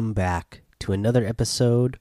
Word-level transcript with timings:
welcome 0.00 0.14
back 0.14 0.62
to 0.78 0.92
another 0.92 1.26
episode 1.26 1.98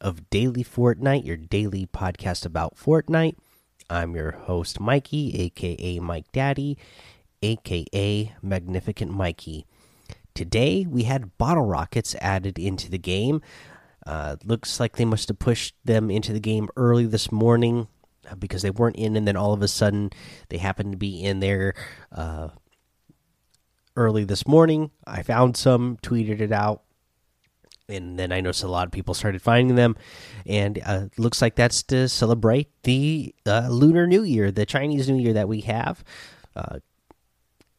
of 0.00 0.30
Daily 0.30 0.64
Fortnite, 0.64 1.26
your 1.26 1.36
daily 1.36 1.84
podcast 1.84 2.46
about 2.46 2.74
Fortnite. 2.74 3.36
I'm 3.90 4.16
your 4.16 4.30
host, 4.30 4.80
Mikey, 4.80 5.38
aka 5.38 5.98
Mike 5.98 6.32
Daddy, 6.32 6.78
aka 7.42 8.34
Magnificent 8.40 9.10
Mikey. 9.10 9.66
Today 10.32 10.86
we 10.88 11.02
had 11.02 11.36
bottle 11.36 11.66
rockets 11.66 12.14
added 12.22 12.58
into 12.58 12.90
the 12.90 12.96
game. 12.96 13.42
Uh, 14.06 14.36
looks 14.46 14.80
like 14.80 14.96
they 14.96 15.04
must 15.04 15.28
have 15.28 15.38
pushed 15.38 15.74
them 15.84 16.10
into 16.10 16.32
the 16.32 16.40
game 16.40 16.70
early 16.76 17.04
this 17.04 17.30
morning 17.30 17.88
uh, 18.30 18.36
because 18.36 18.62
they 18.62 18.70
weren't 18.70 18.96
in, 18.96 19.16
and 19.16 19.28
then 19.28 19.36
all 19.36 19.52
of 19.52 19.60
a 19.60 19.68
sudden 19.68 20.08
they 20.48 20.56
happened 20.56 20.92
to 20.92 20.98
be 20.98 21.22
in 21.22 21.40
there 21.40 21.74
uh, 22.10 22.48
early 23.96 24.24
this 24.24 24.46
morning. 24.46 24.90
I 25.06 25.22
found 25.22 25.58
some, 25.58 25.98
tweeted 25.98 26.40
it 26.40 26.50
out, 26.50 26.80
and 27.88 28.18
then 28.18 28.32
I 28.32 28.40
noticed 28.40 28.62
a 28.62 28.68
lot 28.68 28.86
of 28.86 28.92
people 28.92 29.14
started 29.14 29.42
finding 29.42 29.76
them, 29.76 29.96
and 30.46 30.80
uh, 30.84 31.06
looks 31.18 31.42
like 31.42 31.54
that's 31.54 31.82
to 31.84 32.08
celebrate 32.08 32.70
the 32.82 33.34
uh, 33.46 33.68
Lunar 33.70 34.06
New 34.06 34.22
Year, 34.22 34.50
the 34.50 34.66
Chinese 34.66 35.08
New 35.08 35.22
Year 35.22 35.34
that 35.34 35.48
we 35.48 35.60
have 35.62 36.02
uh, 36.56 36.78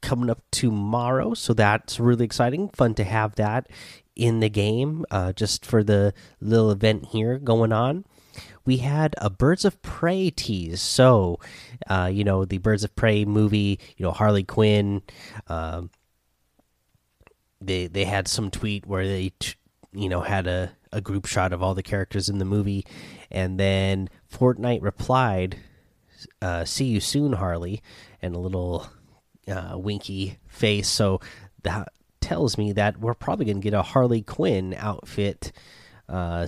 coming 0.01 0.29
up 0.29 0.43
tomorrow. 0.51 1.33
So 1.33 1.53
that's 1.53 1.99
really 1.99 2.25
exciting, 2.25 2.69
fun 2.69 2.93
to 2.95 3.03
have 3.03 3.35
that 3.35 3.67
in 4.15 4.39
the 4.39 4.49
game, 4.49 5.05
uh, 5.11 5.33
just 5.33 5.65
for 5.65 5.83
the 5.83 6.13
little 6.39 6.71
event 6.71 7.07
here 7.07 7.37
going 7.37 7.71
on. 7.71 8.05
We 8.65 8.77
had 8.77 9.15
a 9.19 9.29
Birds 9.29 9.65
of 9.65 9.81
Prey 9.81 10.29
tease, 10.29 10.81
so 10.81 11.39
uh, 11.87 12.09
you 12.11 12.23
know 12.23 12.45
the 12.45 12.57
Birds 12.57 12.83
of 12.83 12.95
Prey 12.95 13.25
movie, 13.25 13.79
you 13.97 14.05
know 14.05 14.11
Harley 14.11 14.43
Quinn. 14.43 15.01
Um, 15.47 15.89
they 17.61 17.87
they 17.87 18.05
had 18.05 18.27
some 18.27 18.51
tweet 18.51 18.85
where 18.85 19.07
they 19.07 19.31
you 19.95 20.09
know 20.09 20.21
had 20.21 20.47
a 20.47 20.71
a 20.91 21.01
group 21.01 21.25
shot 21.25 21.51
of 21.51 21.61
all 21.61 21.73
the 21.73 21.83
characters 21.83 22.29
in 22.29 22.37
the 22.37 22.45
movie, 22.45 22.85
and 23.31 23.59
then 23.59 24.09
Fortnite 24.31 24.81
replied, 24.81 25.57
uh, 26.41 26.65
"See 26.65 26.85
you 26.85 26.99
soon, 26.99 27.33
Harley," 27.33 27.81
and 28.21 28.35
a 28.35 28.39
little 28.39 28.87
uh, 29.47 29.73
winky 29.77 30.37
face. 30.47 30.87
So 30.87 31.19
that 31.63 31.89
tells 32.21 32.57
me 32.57 32.71
that 32.73 32.99
we're 32.99 33.13
probably 33.13 33.45
going 33.45 33.57
to 33.57 33.63
get 33.63 33.73
a 33.73 33.81
Harley 33.81 34.21
Quinn 34.21 34.75
outfit 34.77 35.51
uh, 36.09 36.47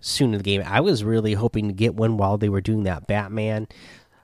soon 0.00 0.32
in 0.32 0.38
the 0.38 0.44
game. 0.44 0.62
I 0.64 0.80
was 0.80 1.04
really 1.04 1.34
hoping 1.34 1.68
to 1.68 1.74
get 1.74 1.94
one 1.94 2.16
while 2.16 2.38
they 2.38 2.48
were 2.48 2.60
doing 2.60 2.84
that 2.84 3.06
Batman 3.06 3.68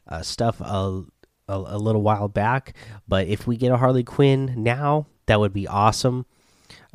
uh, 0.09 0.23
stuff 0.23 0.61
a, 0.61 1.05
a, 1.49 1.55
a, 1.55 1.79
little 1.79 2.03
while 2.03 2.29
back. 2.29 2.75
But 3.09 3.27
if 3.29 3.47
we 3.47 3.57
get 3.57 3.73
a 3.73 3.77
Harley 3.77 4.05
Quinn 4.05 4.55
now, 4.57 5.07
that 5.27 5.41
would 5.41 5.53
be 5.53 5.67
awesome. 5.67 6.27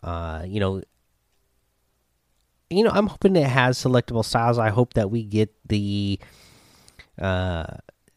Uh, 0.02 0.44
you 0.48 0.60
know, 0.60 0.82
you 2.70 2.84
know, 2.84 2.92
I'm 2.92 3.08
hoping 3.08 3.36
it 3.36 3.48
has 3.48 3.78
selectable 3.78 4.24
styles. 4.24 4.58
I 4.58 4.70
hope 4.70 4.94
that 4.94 5.10
we 5.10 5.24
get 5.24 5.54
the 5.68 6.20
uh 7.20 7.66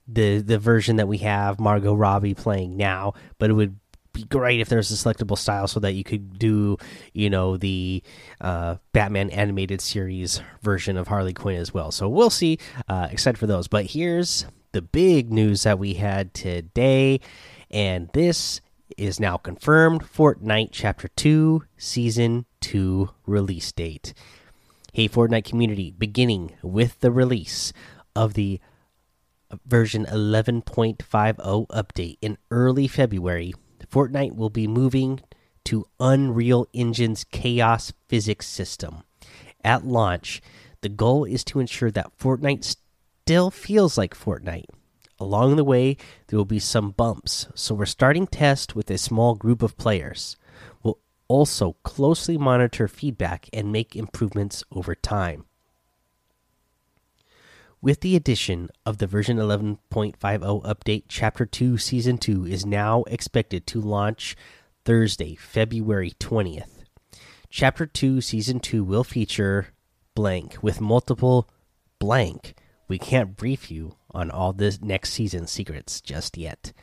the 0.07 0.39
the 0.41 0.59
version 0.59 0.97
that 0.97 1.09
we 1.09 1.19
have 1.19 1.59
Margot 1.61 1.95
Robbie 1.95 2.35
playing 2.35 2.77
now, 2.77 3.15
but 3.39 3.51
it 3.51 3.55
would 3.55 3.79
be 4.13 4.25
great 4.25 4.61
if 4.61 4.69
there's 4.69 4.91
a 4.91 4.95
selectable 4.95 5.39
style 5.39 5.67
so 5.67 5.81
that 5.81 5.93
you 5.93 6.05
could 6.05 6.39
do, 6.39 6.77
you 7.13 7.31
know, 7.31 7.57
the 7.57 8.03
uh, 8.41 8.77
Batman 8.93 9.31
animated 9.31 9.81
series 9.81 10.43
version 10.61 10.97
of 10.97 11.09
Harley 11.09 11.33
Quinn 11.33 11.57
as 11.57 11.73
well. 11.73 11.91
So 11.91 12.09
we'll 12.09 12.31
see. 12.31 12.59
Uh, 12.89 13.09
excited 13.11 13.39
for 13.39 13.47
those. 13.47 13.69
But 13.69 13.87
here's 13.87 14.47
the 14.73 14.83
big 14.83 15.33
news 15.33 15.63
that 15.63 15.79
we 15.79 15.95
had 15.95 16.35
today, 16.35 17.21
and 17.71 18.11
this 18.13 18.61
is 18.97 19.19
now 19.19 19.39
confirmed 19.39 20.03
Fortnite 20.03 20.69
Chapter 20.73 21.09
2, 21.09 21.65
Season 21.79 22.45
2 22.61 23.09
release 23.27 23.73
date. 23.73 24.13
Hey, 24.95 25.09
Fortnite 25.09 25.45
community, 25.45 25.91
beginning 25.91 26.53
with 26.63 27.01
the 27.01 27.11
release 27.11 27.73
of 28.15 28.35
the 28.35 28.61
version 29.65 30.05
11.50 30.05 30.99
update 31.69 32.19
in 32.21 32.37
early 32.51 32.87
February, 32.87 33.55
Fortnite 33.91 34.37
will 34.37 34.51
be 34.51 34.67
moving 34.67 35.21
to 35.65 35.87
Unreal 35.99 36.67
Engine's 36.75 37.25
chaos 37.25 37.95
physics 38.07 38.47
system. 38.47 39.05
At 39.65 39.87
launch, 39.87 40.43
the 40.83 40.91
goal 40.91 41.25
is 41.25 41.43
to 41.45 41.61
ensure 41.61 41.91
that 41.93 42.19
Fortnite 42.19 42.77
still 43.25 43.51
feels 43.51 43.97
like 43.97 44.15
Fortnite. 44.15 44.69
Along 45.19 45.57
the 45.57 45.65
way, 45.65 45.97
there 46.27 46.37
will 46.37 46.45
be 46.45 46.59
some 46.59 46.91
bumps, 46.91 47.47
so 47.55 47.75
we're 47.75 47.87
starting 47.87 48.27
test 48.27 48.77
with 48.77 48.91
a 48.91 48.99
small 48.99 49.37
group 49.37 49.63
of 49.63 49.79
players. 49.79 50.37
We'll 50.83 50.99
also 51.33 51.77
closely 51.83 52.37
monitor 52.37 52.87
feedback 52.87 53.49
and 53.55 53.73
make 53.73 53.97
improvements 53.97 54.63
over 54.71 54.95
time. 54.95 55.47
With 57.81 58.03
the 58.03 58.15
addition 58.15 58.69
of 58.85 58.99
the 58.99 59.07
version 59.07 59.39
11.50 59.39 59.79
update, 60.63 61.05
Chapter 61.09 61.47
2 61.47 61.79
Season 61.79 62.19
2 62.19 62.45
is 62.45 62.67
now 62.67 63.05
expected 63.05 63.67
to 63.69 63.81
launch 63.81 64.37
Thursday, 64.85 65.35
February 65.35 66.13
20th. 66.21 66.85
Chapter 67.49 67.87
2 67.87 68.21
Season 68.21 68.61
2 68.61 68.85
will 68.85 69.03
feature 69.03 69.69
blank 70.15 70.59
with 70.61 70.83
multiple 70.83 71.49
blank. 71.99 72.55
We 72.93 72.99
can't 72.99 73.39
brief 73.39 73.71
you 73.71 73.97
on 74.11 74.31
all 74.31 74.53
this 74.53 74.83
next 74.83 75.15
season's 75.15 75.51
secrets 75.51 76.03
just 76.03 76.37
yet. 76.37 76.75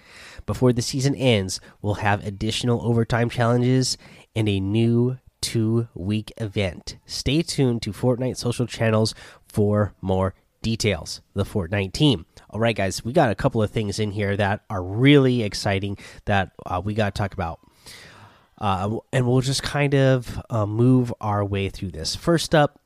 Before 0.48 0.74
the 0.74 0.82
season 0.82 1.14
ends, 1.14 1.62
we'll 1.84 2.02
have 2.02 2.26
additional 2.26 2.82
overtime 2.82 3.30
challenges 3.30 3.96
and 4.36 4.50
a 4.50 4.60
new 4.60 5.20
two 5.40 5.88
week 5.94 6.34
event. 6.38 6.98
Stay 7.06 7.44
tuned 7.44 7.84
to 7.84 7.92
Fortnite 7.92 8.38
social 8.38 8.66
channels 8.66 9.14
for 9.48 9.94
more 10.02 10.34
details. 10.64 11.22
The 11.36 11.46
Fortnite 11.46 11.94
team. 11.94 12.26
All 12.50 12.60
right, 12.60 12.76
guys, 12.76 13.06
we 13.06 13.14
got 13.14 13.30
a 13.30 13.36
couple 13.36 13.62
of 13.62 13.70
things 13.70 14.00
in 14.00 14.10
here 14.10 14.36
that 14.36 14.64
are 14.68 14.82
really 14.82 15.44
exciting 15.44 15.96
that 16.26 16.54
uh, 16.66 16.82
we 16.84 16.96
got 16.96 17.14
to 17.14 17.20
talk 17.20 17.36
about. 17.36 17.60
Uh, 18.58 18.98
and 19.14 19.28
we'll 19.28 19.42
just 19.42 19.62
kind 19.62 19.94
of 19.94 20.42
uh, 20.50 20.66
move 20.66 21.14
our 21.22 21.46
way 21.46 21.70
through 21.70 21.92
this. 21.92 22.16
First 22.16 22.56
up, 22.56 22.79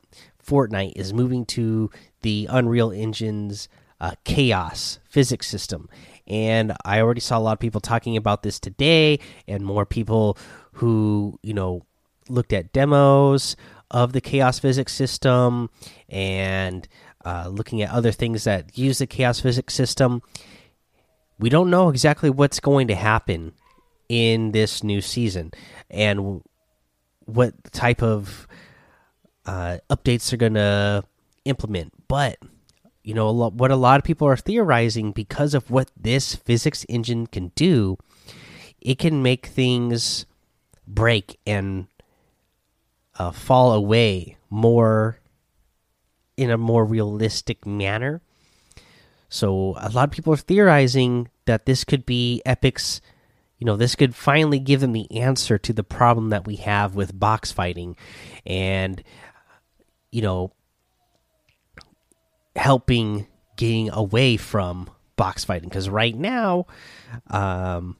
Fortnite 0.44 0.92
is 0.96 1.12
moving 1.12 1.44
to 1.46 1.90
the 2.22 2.46
Unreal 2.50 2.92
Engine's 2.92 3.68
uh, 4.00 4.12
chaos 4.24 4.98
physics 5.08 5.46
system. 5.46 5.88
And 6.26 6.74
I 6.84 7.00
already 7.00 7.20
saw 7.20 7.38
a 7.38 7.40
lot 7.40 7.52
of 7.52 7.60
people 7.60 7.80
talking 7.80 8.16
about 8.16 8.42
this 8.42 8.58
today, 8.58 9.18
and 9.46 9.64
more 9.64 9.84
people 9.86 10.38
who, 10.72 11.38
you 11.42 11.54
know, 11.54 11.82
looked 12.28 12.52
at 12.52 12.72
demos 12.72 13.56
of 13.90 14.12
the 14.12 14.20
chaos 14.20 14.58
physics 14.58 14.92
system 14.92 15.70
and 16.08 16.88
uh, 17.24 17.48
looking 17.48 17.82
at 17.82 17.90
other 17.90 18.12
things 18.12 18.44
that 18.44 18.76
use 18.76 18.98
the 18.98 19.06
chaos 19.06 19.40
physics 19.40 19.74
system. 19.74 20.22
We 21.38 21.48
don't 21.48 21.70
know 21.70 21.88
exactly 21.88 22.30
what's 22.30 22.60
going 22.60 22.88
to 22.88 22.94
happen 22.94 23.52
in 24.08 24.52
this 24.52 24.82
new 24.82 25.00
season 25.00 25.52
and 25.90 26.42
what 27.26 27.54
type 27.72 28.02
of 28.02 28.46
uh, 29.46 29.78
updates 29.90 30.30
they're 30.30 30.38
going 30.38 30.54
to 30.54 31.04
implement. 31.44 31.92
But 32.08 32.38
you 33.02 33.12
know, 33.12 33.28
a 33.28 33.30
lot, 33.30 33.52
what 33.52 33.70
a 33.70 33.76
lot 33.76 34.00
of 34.00 34.04
people 34.04 34.26
are 34.26 34.36
theorizing 34.36 35.12
because 35.12 35.52
of 35.54 35.70
what 35.70 35.90
this 35.96 36.34
physics 36.34 36.86
engine 36.88 37.26
can 37.26 37.52
do, 37.54 37.98
it 38.80 38.98
can 38.98 39.22
make 39.22 39.46
things 39.46 40.24
break 40.86 41.38
and 41.46 41.86
uh, 43.18 43.30
fall 43.30 43.72
away 43.72 44.36
more 44.50 45.18
in 46.36 46.50
a 46.50 46.58
more 46.58 46.84
realistic 46.84 47.66
manner. 47.66 48.20
So 49.28 49.74
a 49.78 49.90
lot 49.90 50.04
of 50.04 50.10
people 50.10 50.32
are 50.32 50.38
theorizing 50.38 51.28
that 51.44 51.66
this 51.66 51.84
could 51.84 52.06
be 52.06 52.42
Epic's. 52.46 53.00
You 53.58 53.66
know, 53.66 53.76
this 53.76 53.94
could 53.94 54.14
finally 54.14 54.58
give 54.58 54.80
them 54.80 54.92
the 54.92 55.10
answer 55.12 55.58
to 55.58 55.72
the 55.72 55.84
problem 55.84 56.30
that 56.30 56.46
we 56.46 56.56
have 56.56 56.94
with 56.94 57.18
box 57.18 57.52
fighting, 57.52 57.96
and 58.44 59.02
you 60.14 60.22
know, 60.22 60.52
helping 62.54 63.26
getting 63.56 63.90
away 63.90 64.36
from 64.36 64.88
box 65.16 65.44
fighting. 65.44 65.68
Because 65.68 65.88
right 65.88 66.14
now 66.14 66.66
um 67.30 67.96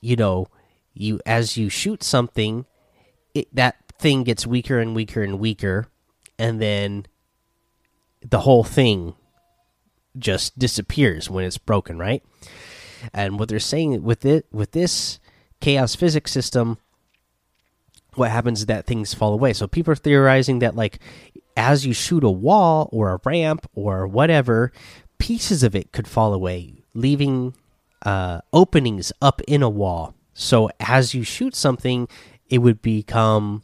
you 0.00 0.14
know 0.14 0.46
you 0.94 1.20
as 1.26 1.56
you 1.56 1.68
shoot 1.68 2.04
something 2.04 2.64
it, 3.34 3.52
that 3.52 3.76
thing 3.98 4.22
gets 4.22 4.46
weaker 4.46 4.78
and 4.78 4.94
weaker 4.94 5.22
and 5.22 5.40
weaker 5.40 5.88
and 6.38 6.60
then 6.60 7.06
the 8.28 8.40
whole 8.40 8.64
thing 8.64 9.14
just 10.16 10.56
disappears 10.56 11.28
when 11.28 11.44
it's 11.44 11.58
broken 11.58 11.98
right? 11.98 12.22
And 13.12 13.38
what 13.38 13.48
they're 13.48 13.58
saying 13.58 14.00
with 14.04 14.24
it 14.24 14.46
with 14.52 14.70
this 14.70 15.18
chaos 15.60 15.96
physics 15.96 16.30
system 16.30 16.78
what 18.16 18.30
happens 18.30 18.60
is 18.60 18.66
that 18.66 18.86
things 18.86 19.14
fall 19.14 19.32
away 19.32 19.52
so 19.52 19.66
people 19.66 19.92
are 19.92 19.96
theorizing 19.96 20.60
that 20.60 20.74
like 20.74 20.98
as 21.56 21.86
you 21.86 21.92
shoot 21.92 22.22
a 22.22 22.30
wall 22.30 22.88
or 22.92 23.10
a 23.10 23.20
ramp 23.24 23.68
or 23.74 24.06
whatever, 24.06 24.72
pieces 25.18 25.62
of 25.62 25.74
it 25.74 25.92
could 25.92 26.06
fall 26.06 26.34
away, 26.34 26.74
leaving 26.94 27.54
uh, 28.02 28.40
openings 28.52 29.12
up 29.22 29.40
in 29.48 29.62
a 29.62 29.70
wall. 29.70 30.14
So 30.34 30.70
as 30.78 31.14
you 31.14 31.22
shoot 31.22 31.54
something, 31.56 32.08
it 32.48 32.58
would 32.58 32.82
become 32.82 33.62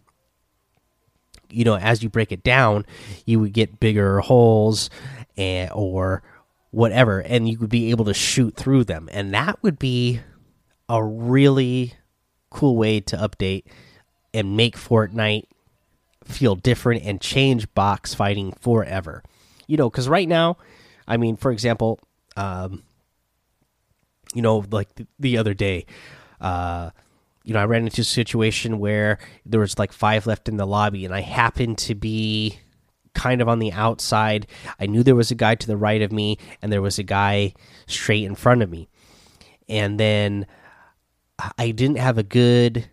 you 1.50 1.64
know 1.64 1.76
as 1.76 2.02
you 2.02 2.08
break 2.08 2.32
it 2.32 2.42
down, 2.42 2.86
you 3.26 3.38
would 3.40 3.52
get 3.52 3.78
bigger 3.78 4.20
holes 4.20 4.88
and 5.36 5.70
or 5.74 6.22
whatever, 6.70 7.20
and 7.20 7.46
you 7.46 7.58
would 7.58 7.68
be 7.68 7.90
able 7.90 8.06
to 8.06 8.14
shoot 8.14 8.56
through 8.56 8.84
them, 8.84 9.08
and 9.12 9.34
that 9.34 9.62
would 9.62 9.78
be 9.78 10.20
a 10.88 11.04
really 11.04 11.92
cool 12.48 12.76
way 12.76 13.00
to 13.00 13.16
update 13.16 13.64
and 14.34 14.56
make 14.56 14.76
Fortnite 14.76 15.46
feel 16.24 16.54
different 16.54 17.04
and 17.04 17.20
change 17.20 17.72
box 17.74 18.14
fighting 18.14 18.52
forever. 18.60 19.22
You 19.66 19.76
know, 19.76 19.90
because 19.90 20.08
right 20.08 20.28
now, 20.28 20.56
I 21.06 21.16
mean, 21.16 21.36
for 21.36 21.50
example, 21.50 21.98
um, 22.36 22.82
you 24.34 24.42
know, 24.42 24.64
like 24.70 24.94
the, 24.94 25.06
the 25.18 25.38
other 25.38 25.54
day, 25.54 25.86
uh, 26.40 26.90
you 27.44 27.54
know, 27.54 27.60
I 27.60 27.64
ran 27.64 27.84
into 27.84 28.02
a 28.02 28.04
situation 28.04 28.78
where 28.78 29.18
there 29.44 29.60
was 29.60 29.78
like 29.78 29.92
five 29.92 30.26
left 30.26 30.48
in 30.48 30.56
the 30.56 30.66
lobby, 30.66 31.04
and 31.04 31.14
I 31.14 31.20
happened 31.20 31.78
to 31.78 31.94
be 31.94 32.58
kind 33.14 33.42
of 33.42 33.48
on 33.48 33.58
the 33.58 33.72
outside. 33.72 34.46
I 34.78 34.86
knew 34.86 35.02
there 35.02 35.16
was 35.16 35.30
a 35.30 35.36
guy 35.36 35.54
to 35.56 35.66
the 35.66 35.76
right 35.76 36.02
of 36.02 36.12
me, 36.12 36.38
and 36.60 36.72
there 36.72 36.82
was 36.82 36.98
a 36.98 37.04
guy 37.04 37.54
straight 37.86 38.24
in 38.24 38.34
front 38.34 38.62
of 38.62 38.70
me. 38.70 38.88
And 39.68 39.98
then 39.98 40.46
I 41.58 41.72
didn't 41.72 41.98
have 41.98 42.18
a 42.18 42.22
good 42.22 42.88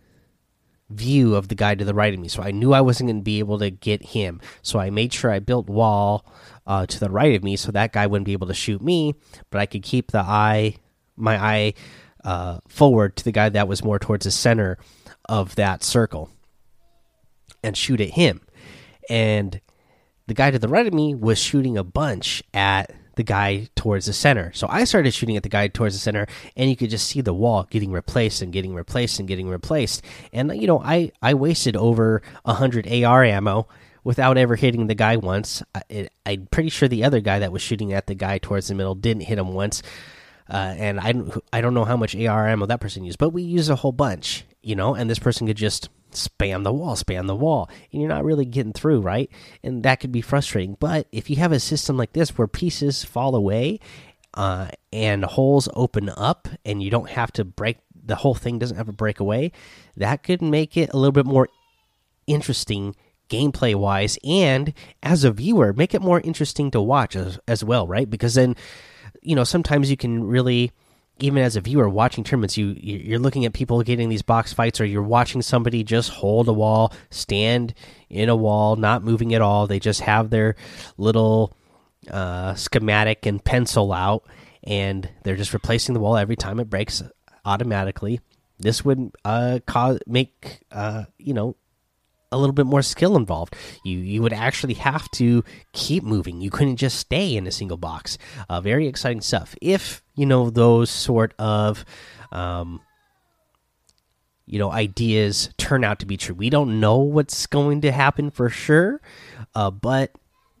view 0.90 1.36
of 1.36 1.48
the 1.48 1.54
guy 1.54 1.74
to 1.74 1.84
the 1.84 1.94
right 1.94 2.12
of 2.12 2.20
me, 2.20 2.28
so 2.28 2.42
I 2.42 2.50
knew 2.50 2.72
I 2.72 2.80
wasn't 2.80 3.08
going 3.08 3.20
to 3.20 3.24
be 3.24 3.38
able 3.38 3.58
to 3.60 3.70
get 3.70 4.02
him. 4.02 4.40
So 4.62 4.78
I 4.78 4.90
made 4.90 5.12
sure 5.12 5.30
I 5.30 5.38
built 5.38 5.68
wall 5.68 6.26
uh, 6.66 6.86
to 6.86 7.00
the 7.00 7.10
right 7.10 7.34
of 7.34 7.44
me, 7.44 7.56
so 7.56 7.72
that 7.72 7.92
guy 7.92 8.06
wouldn't 8.06 8.26
be 8.26 8.32
able 8.32 8.48
to 8.48 8.54
shoot 8.54 8.82
me, 8.82 9.14
but 9.50 9.60
I 9.60 9.66
could 9.66 9.82
keep 9.82 10.10
the 10.10 10.20
eye, 10.20 10.76
my 11.16 11.36
eye, 11.36 11.74
uh, 12.24 12.58
forward 12.68 13.16
to 13.16 13.24
the 13.24 13.32
guy 13.32 13.48
that 13.48 13.68
was 13.68 13.84
more 13.84 13.98
towards 13.98 14.24
the 14.24 14.30
center 14.30 14.78
of 15.28 15.54
that 15.54 15.82
circle, 15.82 16.30
and 17.62 17.76
shoot 17.76 18.00
at 18.00 18.10
him. 18.10 18.40
And 19.08 19.60
the 20.26 20.34
guy 20.34 20.50
to 20.50 20.58
the 20.58 20.68
right 20.68 20.86
of 20.86 20.94
me 20.94 21.14
was 21.14 21.38
shooting 21.38 21.78
a 21.78 21.84
bunch 21.84 22.42
at 22.52 22.92
the 23.20 23.24
guy 23.24 23.68
towards 23.76 24.06
the 24.06 24.14
center. 24.14 24.50
So 24.54 24.66
I 24.70 24.84
started 24.84 25.12
shooting 25.12 25.36
at 25.36 25.42
the 25.42 25.50
guy 25.50 25.68
towards 25.68 25.94
the 25.94 26.00
center, 26.00 26.26
and 26.56 26.70
you 26.70 26.74
could 26.76 26.88
just 26.88 27.06
see 27.06 27.20
the 27.20 27.34
wall 27.34 27.66
getting 27.68 27.92
replaced 27.92 28.40
and 28.40 28.50
getting 28.50 28.74
replaced 28.74 29.18
and 29.18 29.28
getting 29.28 29.46
replaced. 29.46 30.02
And 30.32 30.58
you 30.58 30.66
know, 30.66 30.80
I 30.80 31.12
I 31.20 31.34
wasted 31.34 31.76
over 31.76 32.22
a 32.46 32.54
hundred 32.54 32.90
AR 32.90 33.22
ammo 33.22 33.68
without 34.04 34.38
ever 34.38 34.56
hitting 34.56 34.86
the 34.86 34.94
guy 34.94 35.18
once. 35.18 35.62
I, 35.74 36.08
am 36.24 36.46
pretty 36.50 36.70
sure 36.70 36.88
the 36.88 37.04
other 37.04 37.20
guy 37.20 37.40
that 37.40 37.52
was 37.52 37.60
shooting 37.60 37.92
at 37.92 38.06
the 38.06 38.14
guy 38.14 38.38
towards 38.38 38.68
the 38.68 38.74
middle 38.74 38.94
didn't 38.94 39.24
hit 39.24 39.38
him 39.38 39.52
once. 39.52 39.82
Uh, 40.48 40.74
and 40.78 40.98
I 40.98 41.12
I 41.52 41.60
don't 41.60 41.74
know 41.74 41.84
how 41.84 41.98
much 41.98 42.16
AR 42.16 42.48
ammo 42.48 42.64
that 42.64 42.80
person 42.80 43.04
used, 43.04 43.18
but 43.18 43.34
we 43.34 43.42
used 43.42 43.68
a 43.68 43.76
whole 43.76 43.92
bunch, 43.92 44.46
you 44.62 44.74
know. 44.74 44.94
And 44.94 45.10
this 45.10 45.18
person 45.18 45.46
could 45.46 45.58
just 45.58 45.90
spam 46.12 46.64
the 46.64 46.72
wall, 46.72 46.96
spam 46.96 47.26
the 47.26 47.36
wall, 47.36 47.70
and 47.92 48.00
you're 48.00 48.08
not 48.08 48.24
really 48.24 48.44
getting 48.44 48.72
through, 48.72 49.00
right? 49.00 49.30
And 49.62 49.82
that 49.82 50.00
could 50.00 50.12
be 50.12 50.20
frustrating. 50.20 50.76
But 50.78 51.06
if 51.12 51.30
you 51.30 51.36
have 51.36 51.52
a 51.52 51.60
system 51.60 51.96
like 51.96 52.12
this 52.12 52.36
where 52.36 52.48
pieces 52.48 53.04
fall 53.04 53.34
away 53.34 53.80
uh, 54.34 54.68
and 54.92 55.24
holes 55.24 55.68
open 55.74 56.08
up, 56.10 56.48
and 56.64 56.82
you 56.82 56.90
don't 56.90 57.10
have 57.10 57.32
to 57.32 57.44
break 57.44 57.78
the 58.02 58.16
whole 58.16 58.34
thing 58.34 58.58
doesn't 58.58 58.76
have 58.76 58.86
to 58.86 58.92
break 58.92 59.20
away, 59.20 59.52
that 59.96 60.22
could 60.22 60.42
make 60.42 60.76
it 60.76 60.90
a 60.92 60.96
little 60.96 61.12
bit 61.12 61.26
more 61.26 61.48
interesting 62.26 62.94
gameplay 63.28 63.74
wise 63.74 64.18
and 64.24 64.74
as 65.04 65.22
a 65.22 65.30
viewer 65.30 65.72
make 65.72 65.94
it 65.94 66.02
more 66.02 66.20
interesting 66.22 66.68
to 66.68 66.80
watch 66.80 67.14
as, 67.14 67.38
as 67.46 67.62
well 67.62 67.86
right 67.86 68.10
because 68.10 68.34
then 68.34 68.56
you 69.22 69.36
know 69.36 69.44
sometimes 69.44 69.88
you 69.88 69.96
can 69.96 70.24
really 70.24 70.72
even 71.20 71.42
as 71.42 71.56
a 71.56 71.60
viewer 71.60 71.88
watching 71.88 72.24
tournaments, 72.24 72.56
you 72.56 72.76
you're 72.78 73.18
looking 73.18 73.44
at 73.44 73.52
people 73.52 73.82
getting 73.82 74.08
these 74.08 74.22
box 74.22 74.52
fights, 74.52 74.80
or 74.80 74.84
you're 74.84 75.02
watching 75.02 75.42
somebody 75.42 75.84
just 75.84 76.10
hold 76.10 76.48
a 76.48 76.52
wall, 76.52 76.92
stand 77.10 77.74
in 78.08 78.28
a 78.28 78.36
wall, 78.36 78.76
not 78.76 79.04
moving 79.04 79.34
at 79.34 79.42
all. 79.42 79.66
They 79.66 79.78
just 79.78 80.00
have 80.02 80.30
their 80.30 80.56
little 80.96 81.56
uh, 82.10 82.54
schematic 82.54 83.26
and 83.26 83.42
pencil 83.42 83.92
out, 83.92 84.24
and 84.64 85.08
they're 85.24 85.36
just 85.36 85.52
replacing 85.52 85.94
the 85.94 86.00
wall 86.00 86.16
every 86.16 86.36
time 86.36 86.60
it 86.60 86.70
breaks 86.70 87.02
automatically. 87.44 88.20
This 88.58 88.84
would 88.84 89.12
uh, 89.24 89.60
cause 89.66 89.98
make 90.06 90.60
uh, 90.70 91.04
you 91.18 91.34
know 91.34 91.56
a 92.32 92.38
little 92.38 92.54
bit 92.54 92.66
more 92.66 92.82
skill 92.82 93.16
involved. 93.16 93.56
You 93.84 93.98
you 93.98 94.22
would 94.22 94.32
actually 94.32 94.74
have 94.74 95.10
to 95.12 95.44
keep 95.72 96.04
moving. 96.04 96.40
You 96.40 96.50
couldn't 96.50 96.76
just 96.76 96.98
stay 96.98 97.36
in 97.36 97.46
a 97.46 97.52
single 97.52 97.76
box. 97.76 98.18
Uh, 98.48 98.60
very 98.60 98.86
exciting 98.86 99.20
stuff. 99.20 99.54
If 99.60 100.02
you 100.14 100.26
know 100.26 100.50
those 100.50 100.90
sort 100.90 101.34
of 101.38 101.84
um, 102.32 102.80
you 104.46 104.58
know 104.58 104.70
ideas 104.70 105.50
turn 105.56 105.84
out 105.84 105.98
to 106.00 106.06
be 106.06 106.16
true, 106.16 106.34
we 106.34 106.50
don't 106.50 106.80
know 106.80 106.98
what's 106.98 107.46
going 107.46 107.80
to 107.82 107.92
happen 107.92 108.30
for 108.30 108.48
sure, 108.48 109.00
uh, 109.54 109.70
but 109.70 110.12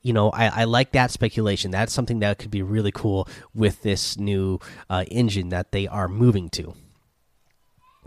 you 0.02 0.12
know 0.12 0.30
I, 0.30 0.62
I, 0.62 0.64
like 0.64 0.92
that 0.92 1.10
speculation. 1.10 1.70
That's 1.70 1.92
something 1.92 2.20
that 2.20 2.38
could 2.38 2.50
be 2.50 2.62
really 2.62 2.92
cool 2.92 3.28
with 3.54 3.82
this 3.82 4.18
new 4.18 4.58
uh, 4.88 5.04
engine 5.10 5.50
that 5.50 5.72
they 5.72 5.86
are 5.86 6.08
moving 6.08 6.48
to. 6.50 6.74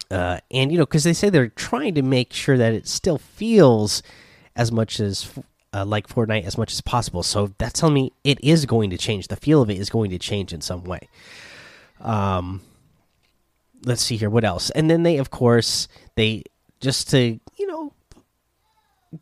Uh, 0.10 0.40
and 0.52 0.72
you 0.72 0.78
know, 0.78 0.86
because 0.86 1.04
they 1.04 1.14
say 1.14 1.30
they're 1.30 1.48
trying 1.50 1.96
to 1.96 2.02
make 2.02 2.34
sure 2.34 2.58
that 2.58 2.74
it 2.74 2.88
still 2.88 3.18
feels 3.18 4.04
as 4.56 4.72
much 4.72 5.00
as 5.00 5.32
uh, 5.74 5.86
like 5.86 6.08
Fortnite 6.08 6.46
as 6.46 6.58
much 6.58 6.72
as 6.72 6.82
possible. 6.82 7.24
So 7.24 7.54
that's 7.58 7.80
telling 7.80 7.96
me 7.96 8.14
it 8.24 8.44
is 8.44 8.66
going 8.66 8.90
to 8.92 8.98
change. 8.98 9.28
The 9.28 9.36
feel 9.36 9.62
of 9.62 9.70
it 9.70 9.78
is 9.78 9.90
going 9.90 10.12
to 10.12 10.20
change 10.20 10.54
in 10.54 10.62
some 10.62 10.84
way. 10.84 11.10
Um, 12.00 12.62
let's 13.86 14.02
see 14.02 14.18
here. 14.18 14.30
What 14.30 14.44
else? 14.44 14.70
And 14.72 14.90
then 14.90 15.04
they, 15.04 15.18
of 15.18 15.32
course, 15.32 15.88
they 16.16 16.44
just 16.80 17.10
to 17.12 17.40
you 17.58 17.68
know 17.68 17.94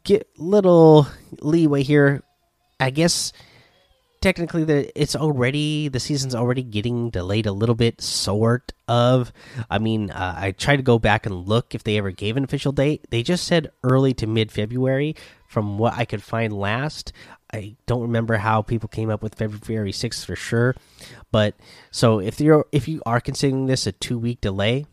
get 0.04 0.28
little 0.38 1.08
leeway 1.42 1.84
here. 1.84 2.24
I 2.80 2.90
guess 2.90 3.32
technically 4.22 4.64
the 4.64 5.02
it's 5.02 5.16
already 5.16 5.88
the 5.88 6.00
season's 6.00 6.36
already 6.36 6.62
getting 6.64 7.10
delayed 7.10 7.46
a 7.46 7.52
little 7.52 7.76
bit 7.76 8.00
sort 8.02 8.72
of. 8.88 9.34
I 9.70 9.80
mean 9.80 10.12
uh, 10.12 10.36
i 10.38 10.52
tried 10.52 10.78
to 10.78 10.84
go 10.84 11.00
back 11.00 11.26
and 11.26 11.48
look 11.48 11.76
if 11.76 11.84
they 11.84 11.98
ever 11.98 12.12
gave 12.12 12.38
an 12.38 12.44
official 12.44 12.72
date. 12.72 13.06
They 13.10 13.24
just 13.24 13.46
said 13.46 13.72
early 13.84 14.14
to 14.16 14.28
mid 14.28 14.52
february 14.52 15.16
from 15.48 15.78
what 15.78 15.94
i 15.96 16.06
could 16.06 16.24
find 16.24 16.54
last. 16.54 17.12
I 17.54 17.76
don't 17.86 18.02
remember 18.04 18.38
how 18.38 18.62
people 18.62 18.88
came 18.88 19.10
up 19.10 19.22
with 19.22 19.36
february 19.36 19.92
6th 19.92 20.24
for 20.24 20.38
sure 20.38 20.74
but 21.34 21.54
so 21.92 22.20
if 22.20 22.40
you're 22.40 22.66
if 22.72 22.88
you 22.88 23.02
are 23.06 23.20
considering 23.20 23.66
this 23.66 23.86
a 23.86 23.92
two 23.92 24.18
week 24.18 24.40
delay 24.40 24.86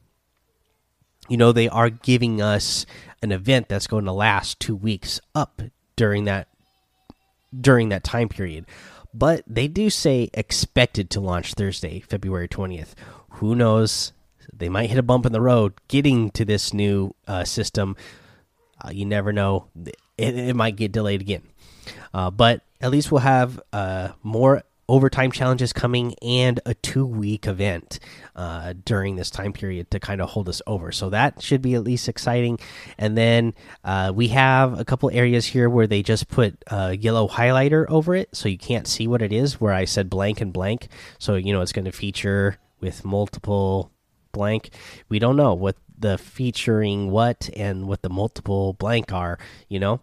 you 1.28 1.36
know 1.36 1.52
they 1.52 1.68
are 1.68 1.88
giving 1.88 2.42
us 2.42 2.84
an 3.22 3.30
event 3.30 3.68
that's 3.68 3.86
going 3.86 4.06
to 4.06 4.12
last 4.12 4.58
two 4.58 4.74
weeks 4.74 5.20
up 5.36 5.62
during 5.94 6.24
that 6.24 6.48
during 7.60 7.90
that 7.90 8.04
time 8.04 8.28
period 8.28 8.66
but 9.14 9.42
they 9.46 9.68
do 9.68 9.90
say 9.90 10.30
expected 10.34 11.10
to 11.10 11.20
launch 11.20 11.54
Thursday, 11.54 12.00
February 12.00 12.48
20th. 12.48 12.94
Who 13.32 13.54
knows? 13.54 14.12
They 14.52 14.68
might 14.68 14.90
hit 14.90 14.98
a 14.98 15.02
bump 15.02 15.26
in 15.26 15.32
the 15.32 15.40
road 15.40 15.74
getting 15.88 16.30
to 16.32 16.44
this 16.44 16.72
new 16.72 17.14
uh, 17.26 17.44
system. 17.44 17.96
Uh, 18.82 18.90
you 18.90 19.04
never 19.04 19.32
know. 19.32 19.66
It, 20.16 20.36
it, 20.36 20.56
might 20.56 20.76
get 20.76 20.92
delayed 20.92 21.20
again. 21.20 21.42
Uh, 22.12 22.30
but 22.30 22.62
at 22.80 22.90
least 22.90 23.12
we'll 23.12 23.20
have 23.20 23.60
uh, 23.72 24.10
more 24.22 24.62
overtime 24.88 25.30
challenges 25.30 25.72
coming 25.72 26.14
and 26.22 26.60
a 26.64 26.74
two 26.74 27.04
week 27.04 27.46
event 27.46 27.98
uh, 28.34 28.72
during 28.84 29.16
this 29.16 29.30
time 29.30 29.52
period 29.52 29.90
to 29.90 30.00
kind 30.00 30.20
of 30.20 30.30
hold 30.30 30.48
us 30.48 30.62
over. 30.66 30.90
So 30.92 31.10
that 31.10 31.42
should 31.42 31.60
be 31.60 31.74
at 31.74 31.84
least 31.84 32.08
exciting. 32.08 32.58
And 32.96 33.16
then 33.16 33.54
uh, 33.84 34.12
we 34.14 34.28
have 34.28 34.78
a 34.78 34.84
couple 34.84 35.10
areas 35.10 35.46
here 35.46 35.68
where 35.68 35.86
they 35.86 36.02
just 36.02 36.28
put 36.28 36.62
a 36.68 36.96
yellow 36.96 37.28
highlighter 37.28 37.86
over 37.88 38.14
it 38.14 38.34
so 38.34 38.48
you 38.48 38.58
can't 38.58 38.86
see 38.86 39.06
what 39.06 39.22
it 39.22 39.32
is, 39.32 39.60
where 39.60 39.72
I 39.72 39.84
said 39.84 40.08
blank 40.08 40.40
and 40.40 40.52
blank. 40.52 40.88
So, 41.18 41.34
you 41.34 41.52
know, 41.52 41.60
it's 41.60 41.72
going 41.72 41.84
to 41.84 41.92
feature 41.92 42.58
with 42.80 43.04
multiple 43.04 43.92
blank. 44.32 44.70
We 45.08 45.18
don't 45.18 45.36
know 45.36 45.54
what 45.54 45.76
the 45.98 46.16
featuring 46.16 47.10
what 47.10 47.50
and 47.56 47.88
what 47.88 48.02
the 48.02 48.08
multiple 48.08 48.72
blank 48.74 49.12
are, 49.12 49.38
you 49.68 49.80
know. 49.80 50.00